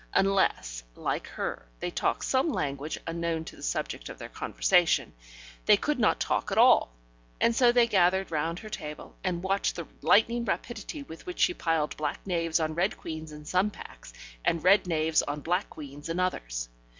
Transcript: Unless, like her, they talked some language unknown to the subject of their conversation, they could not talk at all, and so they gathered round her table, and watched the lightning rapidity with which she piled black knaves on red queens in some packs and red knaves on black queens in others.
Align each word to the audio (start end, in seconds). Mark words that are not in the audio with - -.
Unless, 0.15 0.81
like 0.95 1.27
her, 1.27 1.67
they 1.79 1.91
talked 1.91 2.25
some 2.25 2.49
language 2.51 2.97
unknown 3.05 3.45
to 3.45 3.55
the 3.55 3.61
subject 3.61 4.09
of 4.09 4.17
their 4.17 4.29
conversation, 4.29 5.13
they 5.67 5.77
could 5.77 5.99
not 5.99 6.19
talk 6.19 6.51
at 6.51 6.57
all, 6.57 6.91
and 7.39 7.55
so 7.55 7.71
they 7.71 7.85
gathered 7.85 8.31
round 8.31 8.57
her 8.57 8.69
table, 8.69 9.15
and 9.23 9.43
watched 9.43 9.75
the 9.75 9.85
lightning 10.01 10.43
rapidity 10.43 11.03
with 11.03 11.27
which 11.27 11.39
she 11.39 11.53
piled 11.53 11.95
black 11.97 12.25
knaves 12.25 12.59
on 12.59 12.73
red 12.73 12.97
queens 12.97 13.31
in 13.31 13.45
some 13.45 13.69
packs 13.69 14.11
and 14.43 14.63
red 14.63 14.87
knaves 14.87 15.21
on 15.21 15.41
black 15.41 15.69
queens 15.69 16.09
in 16.09 16.19
others. 16.19 16.67